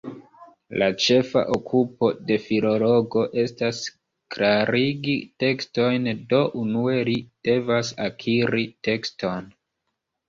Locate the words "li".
7.11-7.17